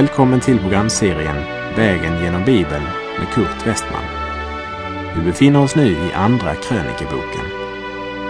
[0.00, 1.36] Välkommen till programserien
[1.76, 2.84] Vägen genom Bibeln
[3.18, 4.04] med Kurt Westman.
[5.16, 7.44] Vi befinner oss nu i Andra krönikeboken.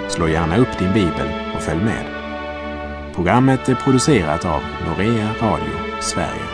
[0.09, 2.05] Slå gärna upp din bibel och följ med.
[3.15, 6.49] Programmet är producerat av Norea Radio Sverige.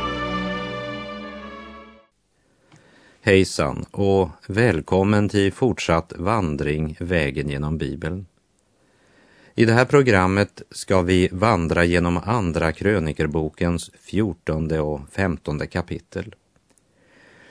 [3.23, 8.27] Hejsan och välkommen till fortsatt vandring vägen genom Bibeln.
[9.59, 16.35] I det här programmet ska vi vandra genom Andra krönikerbokens 14 och 15 kapitel.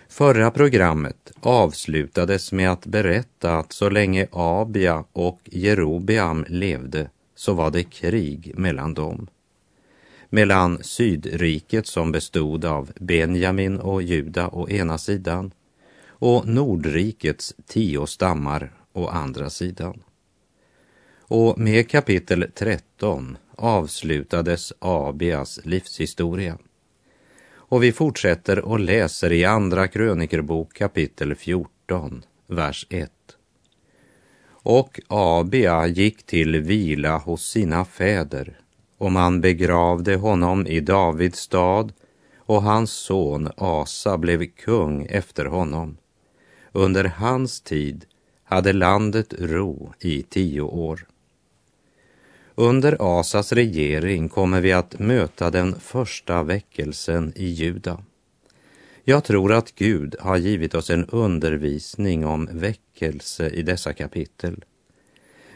[0.09, 7.71] Förra programmet avslutades med att berätta att så länge Abia och Jerobeam levde så var
[7.71, 9.27] det krig mellan dem.
[10.29, 15.51] Mellan Sydriket som bestod av Benjamin och Juda å ena sidan
[16.07, 20.03] och Nordrikets tio stammar å andra sidan.
[21.27, 26.57] Och med kapitel 13 avslutades Abias livshistoria.
[27.53, 33.11] Och vi fortsätter och läser i Andra krönikerbok kapitel 14, vers 1.
[34.47, 38.59] Och Abia gick till vila hos sina fäder
[38.97, 41.93] och man begravde honom i Davids stad
[42.37, 45.97] och hans son Asa blev kung efter honom.
[46.71, 48.05] Under hans tid
[48.43, 51.07] hade landet ro i tio år.
[52.57, 58.03] Under Asas regering kommer vi att möta den första väckelsen i Juda.
[59.03, 64.63] Jag tror att Gud har givit oss en undervisning om väckelse i dessa kapitel.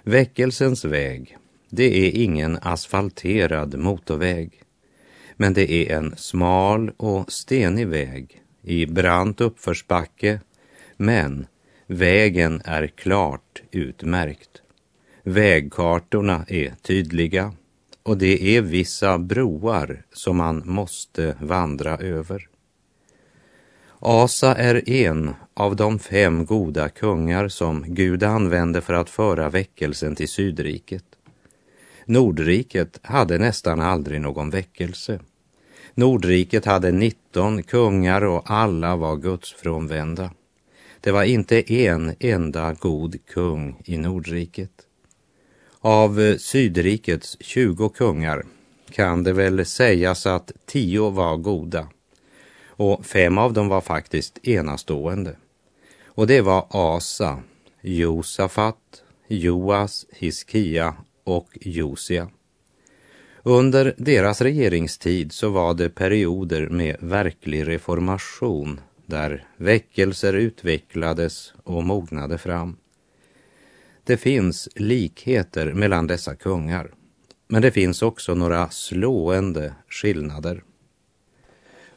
[0.03, 1.38] Väckelsens väg,
[1.69, 4.52] det är ingen asfalterad motorväg,
[5.36, 10.39] men det är en smal och stenig väg i brant uppförsbacke,
[10.97, 11.47] men
[11.88, 14.61] vägen är klart utmärkt.
[15.30, 17.53] Vägkartorna är tydliga
[18.03, 22.47] och det är vissa broar som man måste vandra över.
[24.00, 30.16] Asa är en av de fem goda kungar som Gud använde för att föra väckelsen
[30.16, 31.06] till Sydriket.
[32.06, 35.19] Nordriket hade nästan aldrig någon väckelse.
[35.94, 40.31] Nordriket hade 19 kungar och alla var gudsfrånvända.
[41.01, 44.85] Det var inte en enda god kung i Nordriket.
[45.81, 48.44] Av eh, Sydrikets 20 kungar
[48.91, 51.88] kan det väl sägas att tio var goda
[52.67, 55.35] och fem av dem var faktiskt enastående.
[56.06, 57.40] Och det var Asa,
[57.81, 62.29] Josafat, Joas, Hiskia och Josia.
[63.44, 72.38] Under deras regeringstid så var det perioder med verklig reformation där väckelser utvecklades och mognade
[72.38, 72.78] fram.
[74.03, 76.91] Det finns likheter mellan dessa kungar,
[77.47, 80.63] men det finns också några slående skillnader.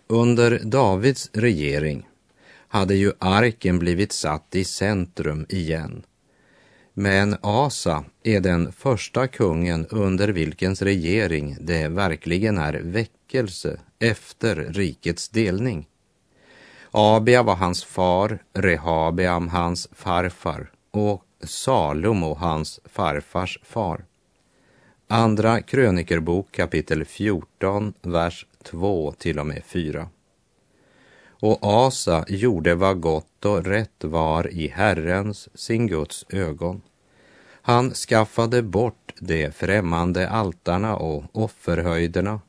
[0.06, 2.08] Under Davids regering
[2.68, 6.02] hade ju arken blivit satt i centrum igen.
[6.94, 15.28] Men Asa är den första kungen under vilkens regering det verkligen är väckelse efter rikets
[15.28, 15.86] delning.
[16.90, 24.04] Abia var hans far, Rehabeam hans farfar och Salomo, hans farfars far.
[25.08, 30.08] Andra krönikerbok kapitel 14, vers 2 till och med 4.
[31.28, 36.82] Och Asa gjorde vad gott och rätt var i Herrens, sin Guds ögon.
[37.62, 42.41] Han skaffade bort de främmande altarna och offerhöjderna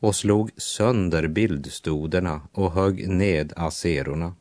[0.00, 4.34] och slog sönder bildstoderna och högg ned aserorna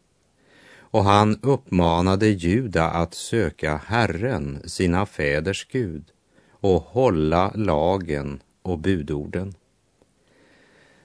[0.91, 6.03] och han uppmanade Juda att söka Herren, sina fäders Gud,
[6.52, 9.53] och hålla lagen och budorden.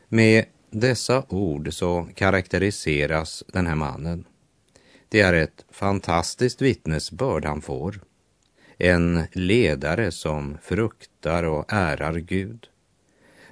[0.09, 4.25] Med dessa ord så karaktäriseras den här mannen.
[5.09, 8.01] Det är ett fantastiskt vittnesbörd han får.
[8.79, 12.69] En ledare som fruktar och ärar Gud.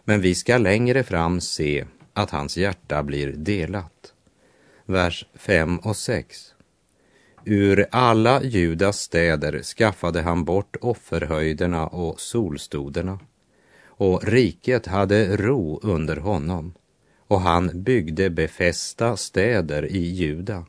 [0.04, 3.93] Men vi ska längre fram se att hans hjärta blir delat
[4.86, 6.54] vers 5 och 6.
[7.44, 13.18] Ur alla Judas städer skaffade han bort offerhöjderna och solstoderna
[13.86, 16.74] och riket hade ro under honom
[17.28, 20.66] och han byggde befästa städer i Juda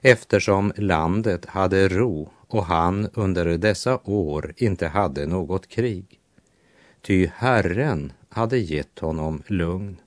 [0.00, 6.20] eftersom landet hade ro och han under dessa år inte hade något krig.
[7.02, 10.00] Ty Herren hade gett honom lugn.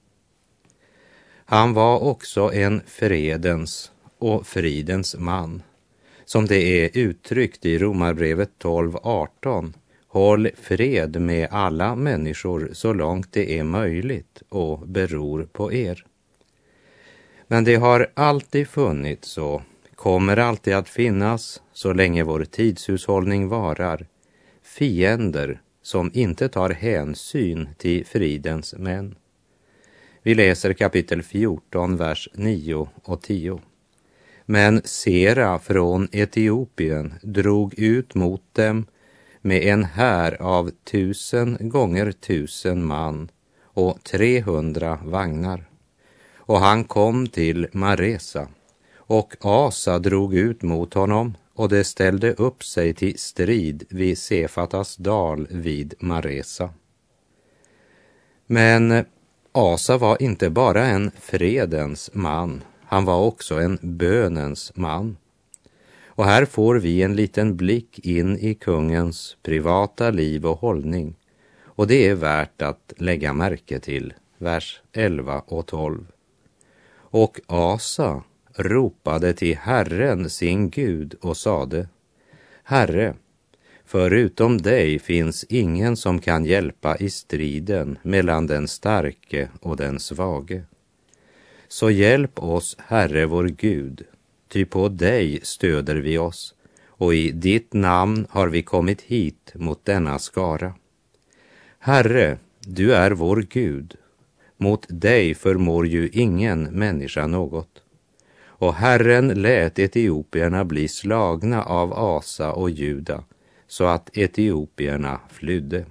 [1.46, 5.62] Han var också en fredens och fridens man,
[6.26, 9.74] som det är uttryckt i Romarbrevet 12.18.
[10.08, 16.06] Håll fred med alla människor så långt det är möjligt och beror på er.
[17.48, 19.62] Men det har alltid funnits och
[19.96, 24.08] kommer alltid att finnas så länge vår tidshushållning varar
[24.64, 29.16] fiender som inte tar hänsyn till fridens män.
[30.26, 33.62] Vi läser kapitel 14, vers 9 och 10.
[34.46, 38.86] Men Sera från Etiopien drog ut mot dem
[39.42, 43.30] med en här av tusen gånger tusen man
[43.64, 45.66] och trehundra vagnar.
[46.36, 48.48] Och han kom till Maresa
[48.98, 54.96] och Asa drog ut mot honom och det ställde upp sig till strid vid Sefatas
[54.96, 56.70] dal vid Maresa.
[58.48, 59.06] Men
[59.58, 65.18] Asa var inte bara en fredens man, han var också en bönens man.
[66.06, 71.16] Och här får vi en liten blick in i kungens privata liv och hållning.
[71.64, 76.08] Och det är värt att lägga märke till, vers 11 och 12.
[76.96, 78.24] Och Asa
[78.56, 81.88] ropade till Herren sin Gud och sade
[82.64, 83.14] Herre,
[83.86, 90.64] förutom dig finns ingen som kan hjälpa i striden mellan den starke och den svage.
[91.68, 94.06] Så hjälp oss, Herre vår Gud,
[94.48, 96.56] ty på dig stöder vi oss
[96.88, 100.74] och i ditt namn har vi kommit hit mot denna skara.
[101.80, 103.96] Herre, du är vår Gud,
[104.58, 107.82] mot dig förmår ju ingen människa något.
[108.58, 113.24] Och Herren lät etiopierna bli slagna av Asa och Juda
[113.68, 115.86] så att etiopierna flydde.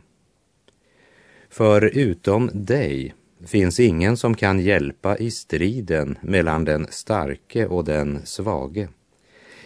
[1.49, 3.15] För utom dig
[3.47, 8.89] finns ingen som kan hjälpa i striden mellan den starke och den svage.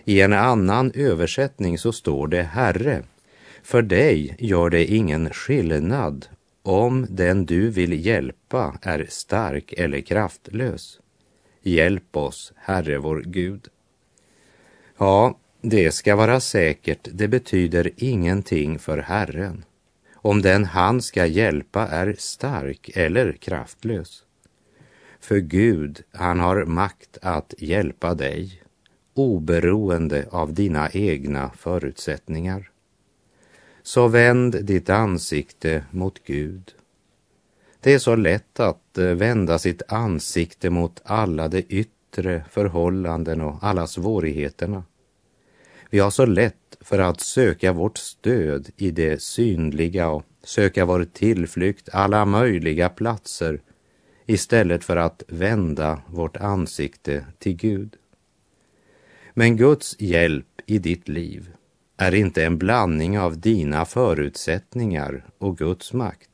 [0.05, 3.03] I en annan översättning så står det Herre,
[3.63, 6.29] för dig gör det ingen skillnad
[6.63, 11.01] om den du vill hjälpa är stark eller kraftlös.
[11.63, 13.69] Hjälp oss, Herre vår Gud.
[14.99, 19.65] Ja, det ska vara säkert, det betyder ingenting för Herren
[20.15, 24.25] om den han ska hjälpa är stark eller kraftlös.
[25.21, 28.63] För Gud, han har makt att hjälpa dig
[29.15, 32.71] oberoende av dina egna förutsättningar.
[33.83, 36.75] Så vänd ditt ansikte mot Gud.
[37.81, 43.59] Det är så lätt att eh, vända sitt ansikte mot alla de yttre förhållanden och
[43.63, 44.85] alla svårigheterna.
[45.91, 51.05] Vi har så lätt för att söka vårt stöd i det synliga och söka vår
[51.05, 53.61] tillflykt alla möjliga platser
[54.27, 57.97] istället för att vända vårt ansikte till Gud.
[59.35, 61.51] Men Guds hjälp i ditt liv
[61.97, 66.31] är inte en blandning av dina förutsättningar och Guds makt.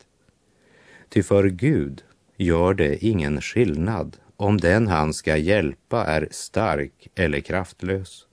[1.08, 2.02] Ty för Gud
[2.36, 8.26] gör det ingen skillnad om den han ska hjälpa är stark eller kraftlös.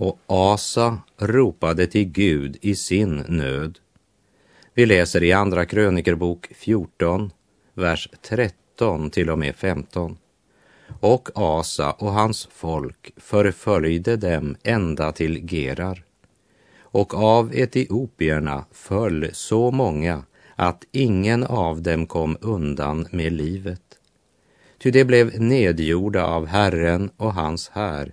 [0.00, 3.78] Och Asa ropade till Gud i sin nöd.
[4.74, 7.30] Vi läser i Andra krönikerbok 14,
[7.74, 10.16] vers 13 till och med 15.
[11.00, 16.04] Och Asa och hans folk förföljde dem ända till Gerar.
[16.80, 20.22] Och av etiopierna föll så många
[20.56, 23.82] att ingen av dem kom undan med livet.
[24.78, 28.12] Ty de blev nedgjorda av Herren och hans här,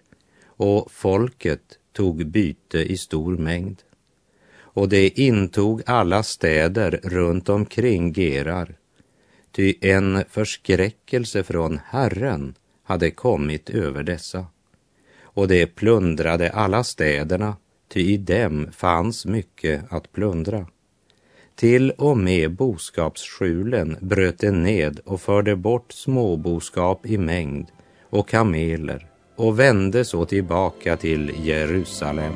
[0.58, 3.84] och folket tog byte i stor mängd.
[4.60, 8.75] Och de intog alla städer runt omkring Gerar,
[9.51, 14.46] ty en förskräckelse från Herren hade kommit över dessa.
[15.22, 17.56] Och de plundrade alla städerna,
[17.94, 20.68] ty i dem fanns mycket att plundra.
[21.56, 27.68] Till och med boskapsskjulen bröt de ned och förde bort småboskap i mängd
[28.10, 32.34] och kameler och vände så tillbaka till Jerusalem.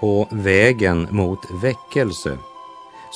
[0.00, 2.38] På vägen mot väckelse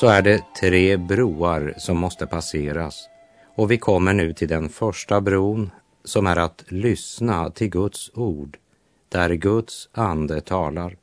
[0.00, 3.08] så är det tre broar som måste passeras.
[3.54, 5.70] Och vi kommer nu till den första bron
[6.04, 8.58] som är att lyssna till Guds ord,
[9.08, 10.96] där Guds ande talar.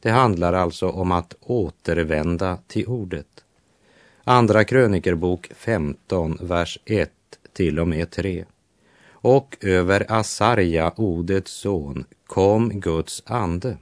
[0.00, 3.44] Det handlar alltså om att återvända till ordet.
[4.24, 7.10] Andra krönikerbok 15, vers 1
[7.52, 8.44] till och med 3.
[9.10, 13.76] Och över Asarja, Odets son, kom Guds ande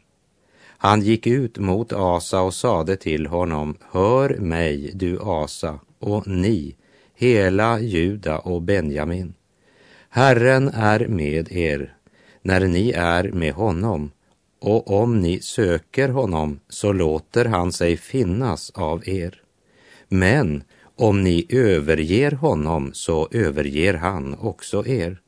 [0.79, 6.77] han gick ut mot Asa och sade till honom, Hör mig, du Asa, och ni,
[7.15, 9.35] hela Juda och Benjamin.
[10.09, 11.97] Herren är med er
[12.43, 14.11] när ni är med honom,
[14.61, 19.43] och om ni söker honom så låter han sig finnas av er.
[20.09, 20.63] Men
[20.97, 25.21] om ni överger honom så överger han också er.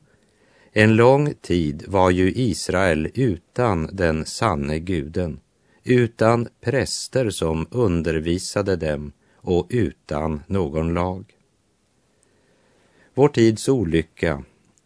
[0.79, 5.39] En lång tid var ju Israel utan den sanne guden,
[5.83, 11.25] utan präster som undervisade dem och utan någon lag.
[13.13, 14.43] Vår tids olycka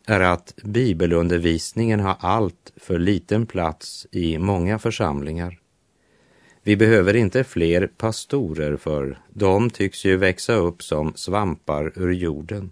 [0.07, 5.59] är att bibelundervisningen har allt för liten plats i många församlingar.
[6.63, 12.71] Vi behöver inte fler pastorer för de tycks ju växa upp som svampar ur jorden.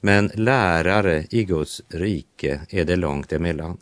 [0.00, 3.78] Men lärare i Guds rike är det långt emellan.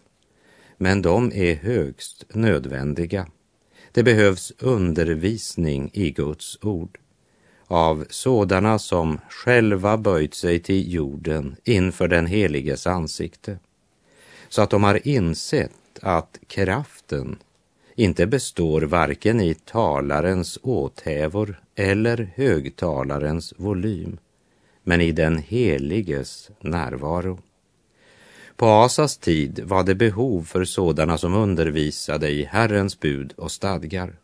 [0.77, 3.27] Men de är högst nödvändiga.
[3.93, 6.99] Det behövs undervisning i Guds ord
[7.67, 13.59] av sådana som själva böjt sig till jorden inför den heliges ansikte,
[14.49, 17.37] så att de har insett att kraften
[17.95, 24.19] inte består varken i talarens åthävor eller högtalarens volym,
[24.85, 27.39] men i den heliges närvaro.
[28.57, 34.17] På Asas tid var det behov för sådana som undervisade i Herrens bud och stadgar.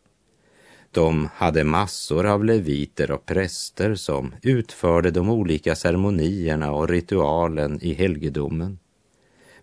[0.91, 7.93] De hade massor av leviter och präster som utförde de olika ceremonierna och ritualen i
[7.93, 8.79] helgedomen.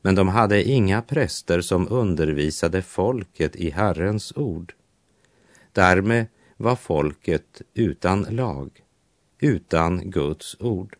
[0.03, 4.75] Men de hade inga präster som undervisade folket i Herrens ord.
[5.73, 6.27] Därmed
[6.57, 8.71] var folket utan lag,
[9.41, 10.97] utan Guds ord.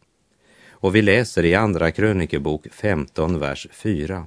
[0.71, 4.27] Och vi läser i Andra krönikebok 15, vers 4.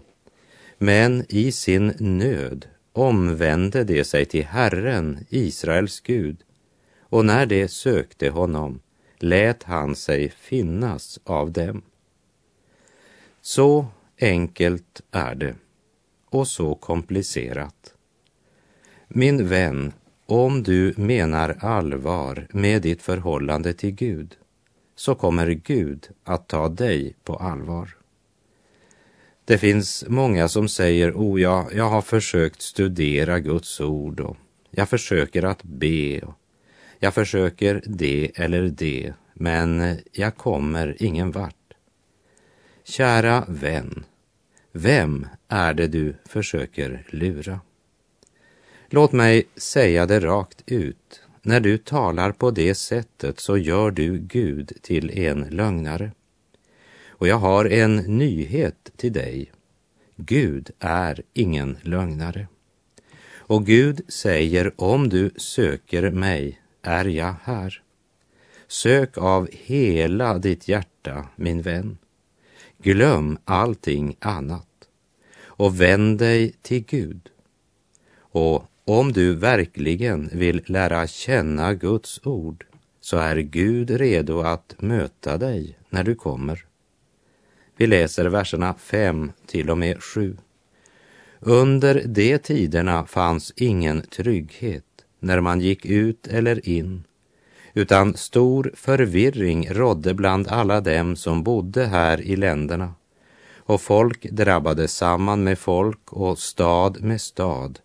[0.77, 6.37] Men i sin nöd omvände de sig till Herren, Israels Gud,
[6.99, 8.79] och när de sökte honom
[9.19, 11.81] lät han sig finnas av dem.
[13.41, 13.85] Så
[14.19, 15.55] enkelt är det
[16.29, 17.93] och så komplicerat.
[19.07, 19.93] Min vän,
[20.31, 24.35] om du menar allvar med ditt förhållande till Gud
[24.95, 27.89] så kommer Gud att ta dig på allvar.
[29.45, 34.37] Det finns många som säger, oh ja, jag har försökt studera Guds ord och
[34.69, 36.33] jag försöker att be och
[36.99, 41.73] jag försöker det eller det, men jag kommer ingen vart.
[42.83, 44.03] Kära vän,
[44.71, 47.59] vem är det du försöker lura?
[48.93, 51.21] Låt mig säga det rakt ut.
[51.41, 56.11] När du talar på det sättet så gör du Gud till en lögnare.
[57.09, 59.51] Och jag har en nyhet till dig.
[60.15, 62.47] Gud är ingen lögnare.
[63.35, 67.81] Och Gud säger, om du söker mig är jag här.
[68.67, 71.97] Sök av hela ditt hjärta, min vän.
[72.77, 74.87] Glöm allting annat
[75.43, 77.29] och vänd dig till Gud.
[78.19, 82.65] Och om du verkligen vill lära känna Guds ord
[83.01, 86.65] så är Gud redo att möta dig när du kommer.
[87.77, 90.37] Vi läser verserna 5 till och med 7.
[91.39, 94.85] Under de tiderna fanns ingen trygghet
[95.19, 97.03] när man gick ut eller in,
[97.73, 102.93] utan stor förvirring rådde bland alla dem som bodde här i länderna,
[103.57, 107.79] och folk drabbade samman med folk och stad med stad,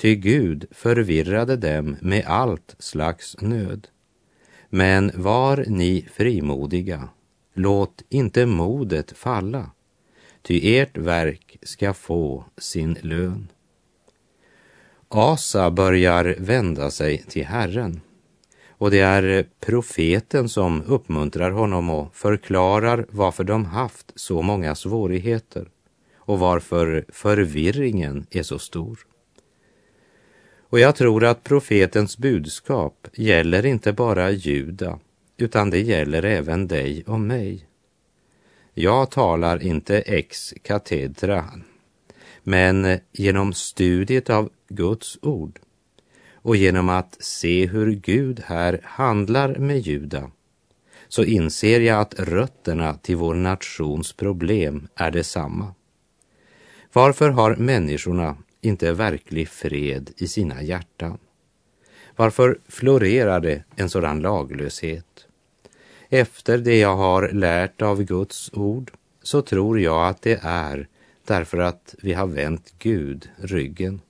[0.00, 3.88] ty Gud förvirrade dem med allt slags nöd.
[4.68, 7.08] Men var ni frimodiga
[7.54, 9.70] Låt inte modet falla,
[10.42, 13.48] ty ert verk ska få sin lön.
[15.08, 18.00] Asa börjar vända sig till Herren
[18.68, 25.68] och det är profeten som uppmuntrar honom och förklarar varför de haft så många svårigheter
[26.16, 29.09] och varför förvirringen är så stor.
[30.70, 34.98] Och jag tror att profetens budskap gäller inte bara Juda
[35.36, 37.66] utan det gäller även dig och mig.
[38.74, 41.44] Jag talar inte ex katedra,
[42.42, 45.58] men genom studiet av Guds ord
[46.34, 50.30] och genom att se hur Gud här handlar med Juda
[51.08, 55.74] så inser jag att rötterna till vår nations problem är detsamma.
[56.92, 61.18] Varför har människorna inte verklig fred i sina hjärtan?
[62.16, 65.26] Varför florerar det en sådan laglöshet?
[66.10, 68.90] efter det jag har lärt av Guds ord
[69.22, 70.88] så tror jag att det är
[71.24, 74.00] därför att vi har vänt Gud ryggen.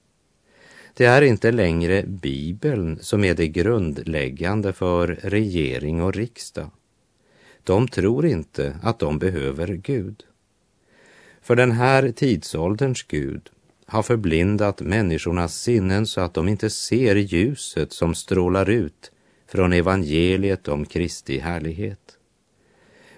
[0.94, 6.70] Det är inte längre Bibeln som är det grundläggande för regering och riksdag.
[7.64, 10.24] De tror inte att de behöver Gud.
[11.42, 13.50] För den här tidsålderns Gud
[13.90, 19.12] har förblindat människornas sinnen så att de inte ser ljuset som strålar ut
[19.48, 22.18] från evangeliet om Kristi härlighet.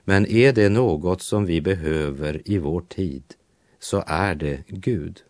[0.04, 3.22] Men är det något som vi behöver i vår tid
[3.78, 5.22] så är det Gud.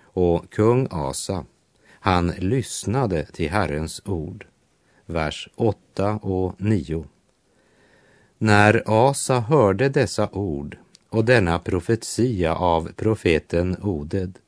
[0.00, 1.44] Och kung Asa,
[1.88, 4.46] han lyssnade till Herrens ord.
[5.06, 7.04] Vers 8 och 9.
[8.38, 14.38] När Asa hörde dessa ord och denna profetia av profeten Oded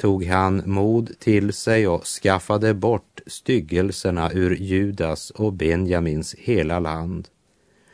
[0.00, 7.28] tog han mod till sig och skaffade bort styggelserna ur Judas och Benjamins hela land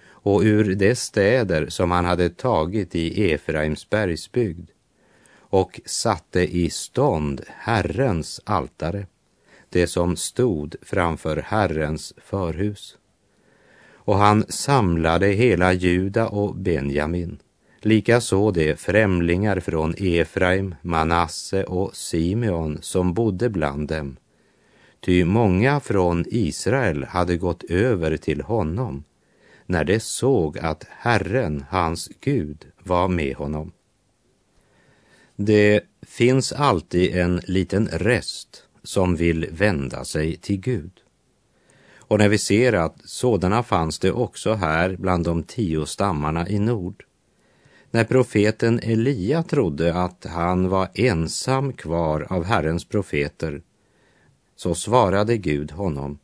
[0.09, 4.71] och ur de städer som han hade tagit i Efraims bergsbygd
[5.39, 9.07] och satte i stånd Herrens altare,
[9.69, 12.97] det som stod framför Herrens förhus.
[13.95, 17.39] Och han samlade hela Juda och Benjamin,
[17.81, 24.17] likaså de främlingar från Efraim, Manasse och Simeon som bodde bland dem.
[25.01, 29.05] Ty många från Israel hade gått över till honom
[29.67, 33.73] när de såg att Herren, hans Gud, var med honom.
[35.37, 40.93] Det finns alltid en liten rest som vill vända sig till Gud.
[41.99, 46.59] Och när vi ser att sådana fanns det också här bland de tio stammarna i
[46.59, 47.05] nord.
[47.97, 53.63] När profeten Elia trodde att han var ensam kvar av Herrens profeter
[54.57, 56.19] så svarade Gud honom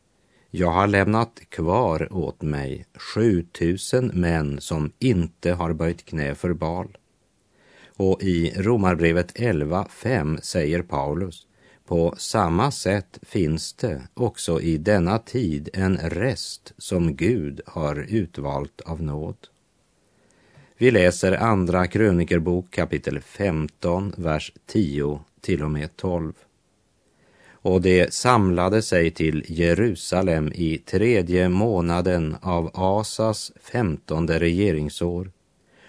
[0.51, 6.97] jag har lämnat kvar åt mig 7000 män som inte har böjt knä för Bal.
[7.87, 11.47] Och i Romarbrevet 11.5 säger Paulus,
[11.85, 18.81] på samma sätt finns det också i denna tid en rest som Gud har utvalt
[18.81, 19.37] av nåd.
[20.77, 26.33] Vi läser Andra krönikerbok kapitel 15, vers 10 till och med 12
[27.63, 35.31] och det samlade sig till Jerusalem i tredje månaden av Asas femtonde regeringsår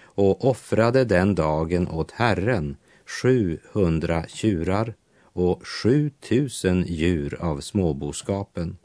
[0.03, 4.93] och offrade den dagen åt Herren 700 tjurar
[5.23, 8.77] och 7000 djur av småboskapen,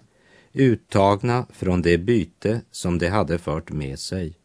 [0.52, 4.39] uttagna från det byte som de hade fört med sig.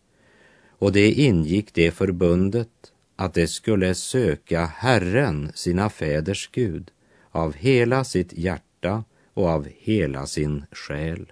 [0.79, 2.69] Och det ingick det förbundet
[3.15, 6.91] att de skulle söka Herren, sina fäders Gud,
[7.31, 11.31] av hela sitt hjärta och av hela sin själ.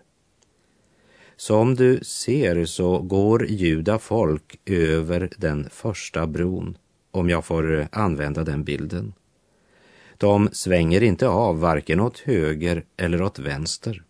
[1.35, 6.77] Som du ser så går juda folk över den första bron,
[7.11, 9.13] om jag får använda den bilden.
[10.17, 14.03] De svänger inte av varken åt höger eller åt vänster.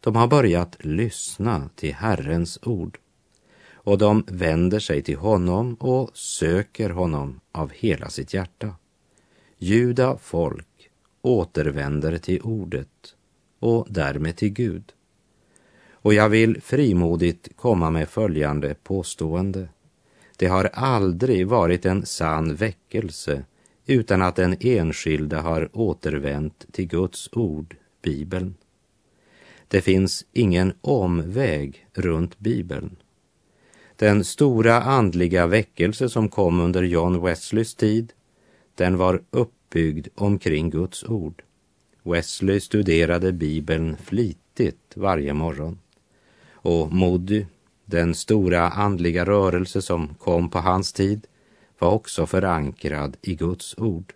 [0.00, 2.98] De har börjat lyssna till Herrens ord
[3.84, 8.74] och de vänder sig till honom och söker honom av hela sitt hjärta.
[9.58, 10.90] Juda folk
[11.22, 13.14] återvänder till ordet
[13.58, 14.92] och därmed till Gud.
[15.92, 19.68] Och jag vill frimodigt komma med följande påstående.
[20.36, 23.44] Det har aldrig varit en sann väckelse
[23.86, 28.54] utan att den enskilde har återvänt till Guds ord, Bibeln.
[29.68, 32.96] Det finns ingen omväg runt Bibeln.
[34.00, 38.12] Den stora andliga väckelse som kom under John Wesleys tid,
[38.74, 41.42] den var uppbyggd omkring Guds ord.
[42.02, 45.78] Wesley studerade Bibeln flitigt varje morgon.
[46.52, 47.46] Och Moody,
[47.84, 51.26] den stora andliga rörelse som kom på hans tid,
[51.78, 54.12] var också förankrad i Guds ord.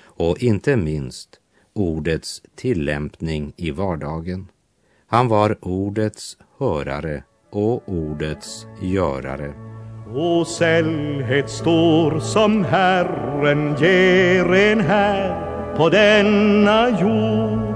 [0.00, 1.40] Och inte minst
[1.72, 4.48] ordets tillämpning i vardagen.
[5.06, 7.22] Han var ordets hörare
[7.54, 9.52] och ordets görare.
[10.14, 15.44] Och sällhet stor som Herren ger en här
[15.76, 17.74] på denna jord.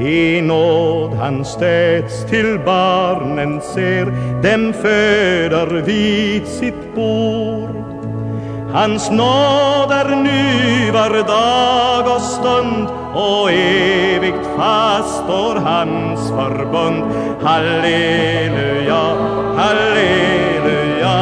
[0.00, 4.04] I nåd han städs till barnen ser,
[4.42, 7.84] dem föder vid sitt bord.
[8.72, 17.04] Hans nåd är ny var dag och stund och evigt fast står hans förbund.
[17.42, 19.02] Halleluja,
[19.56, 21.16] halleluja,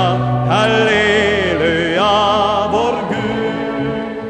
[0.48, 2.10] halleluja,
[2.72, 4.24] vår Gud.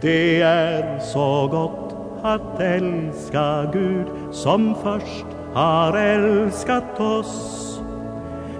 [0.00, 7.64] Det är så gott att älska Gud som först har älskat oss.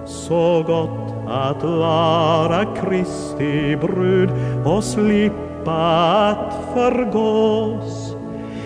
[0.05, 4.29] Så gott att vara Kristi brud
[4.65, 8.08] och slippa att förgås.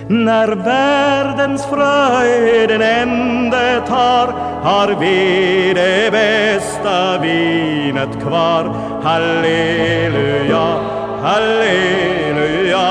[0.09, 4.27] När världens fröjd en ände tar
[4.63, 8.63] har vi det bästa vinet kvar.
[9.03, 10.65] Halleluja,
[11.21, 12.87] halleluja,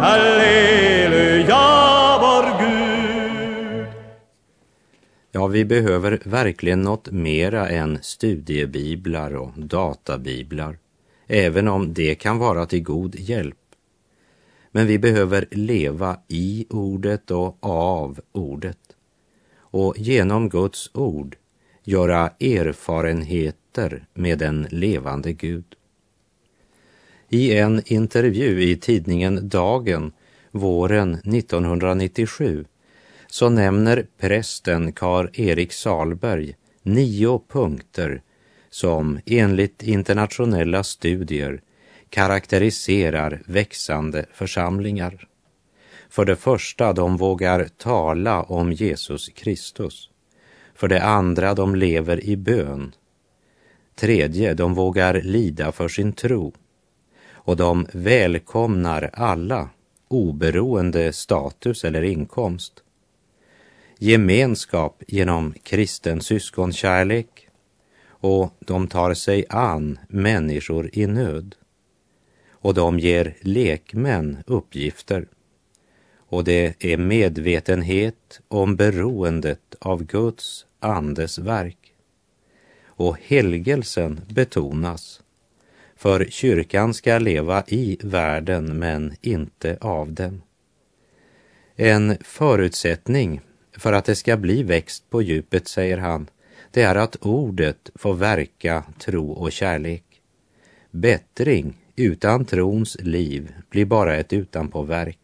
[0.00, 1.58] halleluja,
[2.20, 3.86] vår Gud.
[5.32, 10.78] Ja, vi behöver verkligen något mera än studiebiblar och databiblar,
[11.26, 13.56] även om det kan vara till god hjälp.
[14.72, 18.78] Men vi behöver leva i ordet och av ordet.
[19.56, 21.36] Och genom Guds ord
[21.84, 25.74] göra erfarenheter med den levande Gud.
[27.28, 30.12] I en intervju i tidningen Dagen
[30.50, 32.64] våren 1997
[33.26, 38.22] så nämner prästen Karl-Erik Salberg nio punkter
[38.70, 41.62] som enligt internationella studier
[42.12, 45.28] karaktäriserar växande församlingar.
[46.08, 50.10] För det första, de vågar tala om Jesus Kristus.
[50.74, 52.94] För det andra, de lever i bön.
[53.94, 56.52] Tredje, de vågar lida för sin tro.
[57.30, 59.70] Och de välkomnar alla,
[60.08, 62.72] oberoende status eller inkomst.
[63.98, 67.48] Gemenskap genom kristen syskonkärlek
[68.08, 71.54] och de tar sig an människor i nöd
[72.62, 75.26] och de ger lekmän uppgifter.
[76.16, 81.94] Och det är medvetenhet om beroendet av Guds andes verk.
[82.84, 85.20] Och helgelsen betonas,
[85.96, 90.42] för kyrkan ska leva i världen men inte av den.
[91.76, 93.40] En förutsättning
[93.76, 96.30] för att det ska bli växt på djupet, säger han,
[96.70, 100.04] det är att ordet får verka tro och kärlek.
[100.90, 105.18] Bättring utan trons liv blir bara ett utanpåverk.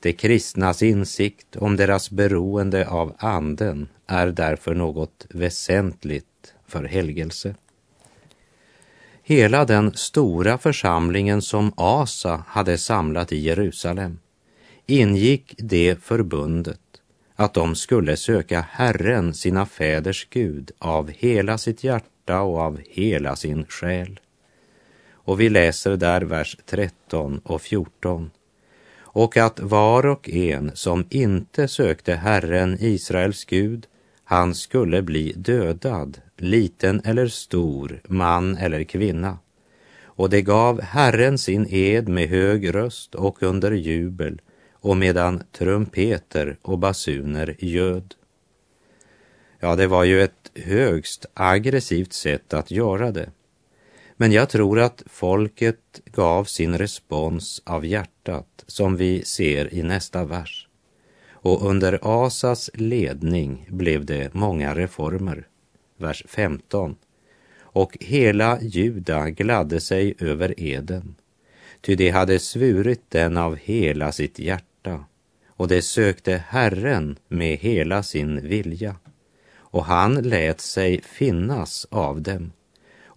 [0.00, 7.54] De kristnas insikt om deras beroende av anden är därför något väsentligt för helgelse.
[9.22, 14.18] Hela den stora församlingen som Asa hade samlat i Jerusalem
[14.86, 16.80] ingick det förbundet
[17.36, 23.36] att de skulle söka Herren, sina fäders Gud, av hela sitt hjärta och av hela
[23.36, 24.20] sin själ.
[25.28, 28.30] Och vi läser där vers 13 och 14.
[29.00, 33.86] Och att var och en som inte sökte Herren, Israels Gud,
[34.24, 39.38] han skulle bli dödad, liten eller stor, man eller kvinna.
[40.02, 44.40] Och det gav Herren sin ed med hög röst och under jubel
[44.72, 48.14] och medan trumpeter och basuner göd.
[49.60, 53.30] Ja, det var ju ett högst aggressivt sätt att göra det.
[54.20, 60.24] Men jag tror att folket gav sin respons av hjärtat som vi ser i nästa
[60.24, 60.68] vers.
[61.30, 65.46] Och under Asas ledning blev det många reformer.
[65.96, 66.96] Vers 15.
[67.58, 71.14] Och hela Juda gladde sig över eden,
[71.80, 75.04] ty de hade svurit den av hela sitt hjärta
[75.48, 78.96] och de sökte Herren med hela sin vilja.
[79.56, 82.52] Och han lät sig finnas av dem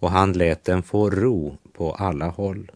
[0.02, 2.70] och han lät den få ro på alla håll.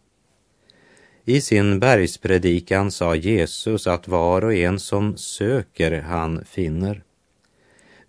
[1.25, 7.03] I sin bergspredikan sa Jesus att var och en som söker han finner.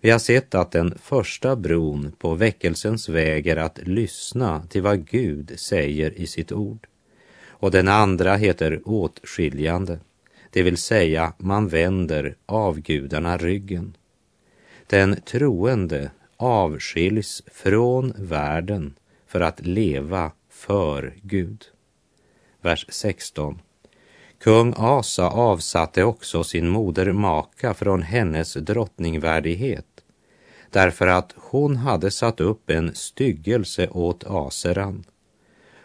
[0.00, 5.08] Vi har sett att den första bron på väckelsens väg är att lyssna till vad
[5.08, 6.86] Gud säger i sitt ord.
[7.46, 9.98] Och den andra heter åtskiljande,
[10.50, 13.96] det vill säga man vänder avgudarna ryggen.
[14.86, 18.94] Den troende avskiljs från världen
[19.28, 21.64] för att leva för Gud.
[22.60, 23.58] Vers 16.
[24.38, 29.86] Kung Asa avsatte också sin moder Maka från hennes drottningvärdighet
[30.70, 35.04] därför att hon hade satt upp en styggelse åt Aseran.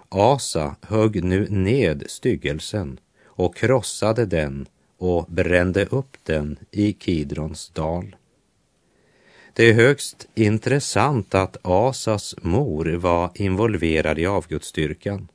[0.09, 4.65] Asa högg nu ned styggelsen och krossade den
[4.97, 8.15] och brände upp den i Kidrons dal.
[9.55, 15.27] Det är högst intressant att Asas mor var involverad i avgudsstyrkan.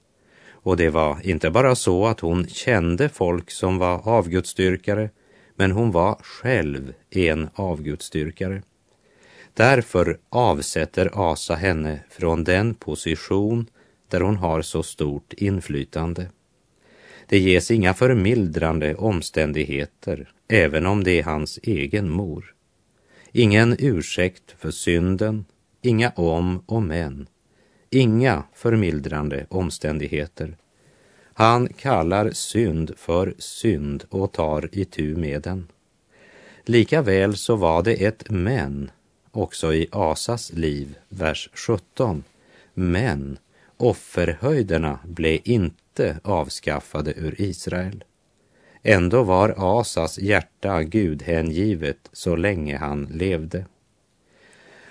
[0.50, 5.10] Och det var inte bara så att hon kände folk som var avgudsstyrkare,
[5.56, 8.62] men hon var själv en avgudsstyrkare.
[9.54, 13.66] Därför avsätter Asa henne från den position
[14.08, 16.30] där hon har så stort inflytande.
[17.26, 22.54] Det ges inga förmildrande omständigheter, även om det är hans egen mor.
[23.32, 25.44] Ingen ursäkt för synden,
[25.82, 27.28] inga om och men,
[27.90, 30.56] inga förmildrande omständigheter.
[31.34, 35.66] Han kallar synd för synd och tar itu med den.
[36.64, 38.90] Likaväl så var det ett men
[39.30, 42.24] också i Asas liv, vers 17.
[42.74, 43.38] Men
[43.76, 48.04] offerhöjderna blev inte avskaffade ur Israel.
[48.82, 53.66] Ändå var Asas hjärta gudhängivet så länge han levde.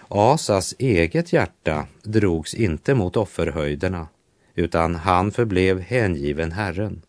[0.08, 4.08] Asas eget hjärta drogs inte mot offerhöjderna,
[4.56, 7.02] utan han förblev hängiven Herren.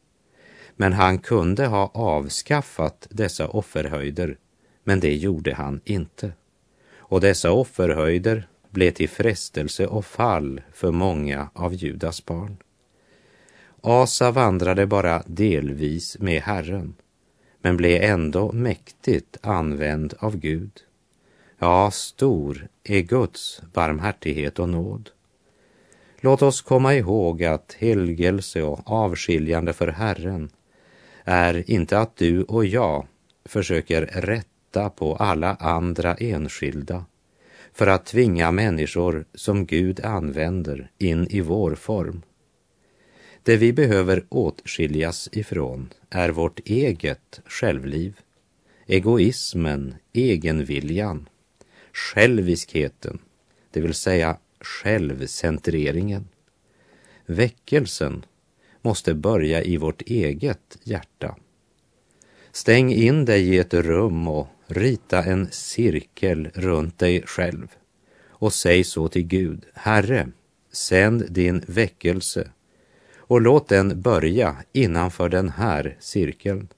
[0.77, 4.37] Men han kunde ha avskaffat dessa offerhöjder,
[4.85, 6.33] men det gjorde han inte.
[6.97, 12.57] Och dessa offerhöjder blev till frestelse och fall för många av Judas barn.
[13.81, 16.95] Asa vandrade bara delvis med Herren,
[17.62, 20.71] men blev ändå mäktigt använd av Gud.
[21.59, 25.11] Ja, stor är Guds barmhärtighet och nåd.
[26.21, 30.51] Låt oss komma ihåg att helgelse och avskiljande för Herren
[31.25, 33.07] är inte att du och jag
[33.45, 37.05] försöker rätta på alla andra enskilda
[37.73, 42.23] för att tvinga människor som Gud använder in i vår form.
[43.49, 48.21] Det vi behöver åtskiljas ifrån är vårt eget självliv,
[48.87, 51.29] egoismen, egenviljan,
[51.93, 53.19] själviskheten,
[53.71, 56.29] det vill säga självcentreringen.
[57.27, 58.25] Väckelsen
[58.83, 61.37] måste börja i vårt eget hjärta.
[62.53, 67.69] Stäng in dig i ett rum och rita en cirkel runt dig själv
[68.29, 70.29] och säg så till Gud, Herre,
[70.73, 72.51] sänd din väckelse
[73.29, 76.69] och låt den börja innanför den här cirkeln.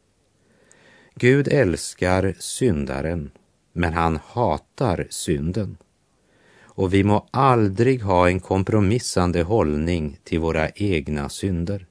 [1.15, 3.31] Gud älskar syndaren,
[3.73, 5.77] men han hatar synden.
[6.63, 11.87] Och vi må aldrig ha en kompromissande hållning till våra egna synder.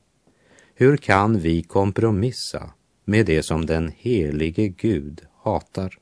[0.76, 2.72] Hur kan vi kompromissa
[3.06, 5.98] med det som den helige Gud hatar?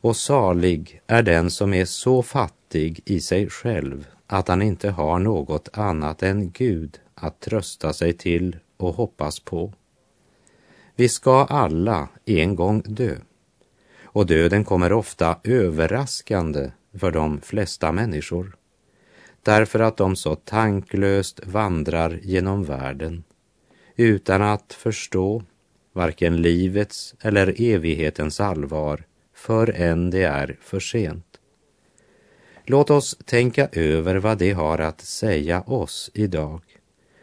[0.00, 5.18] Och salig är den som är så fattig i sig själv att han inte har
[5.18, 9.72] något annat än Gud att trösta sig till och hoppas på.
[10.94, 13.16] Vi ska alla en gång dö.
[14.02, 18.56] Och döden kommer ofta överraskande för de flesta människor.
[19.42, 23.24] Därför att de så tanklöst vandrar genom världen
[23.96, 25.42] utan att förstå
[25.92, 31.25] varken livets eller evighetens allvar förrän det är för sent.
[32.68, 36.60] Låt oss tänka över vad det har att säga oss idag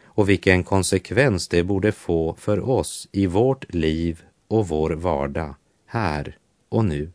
[0.04, 5.54] och vilken konsekvens det borde få för oss i vårt liv och vår vardag,
[5.86, 7.12] här och nu.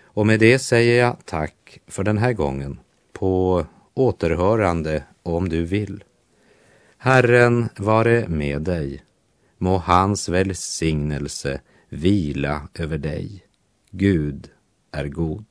[0.00, 2.80] Och med det säger jag tack för den här gången,
[3.12, 6.04] på återhörande om du vill.
[6.98, 9.02] Herren vare med dig.
[9.58, 13.44] Må hans välsignelse vila över dig.
[13.90, 14.50] Gud
[14.92, 15.44] är god.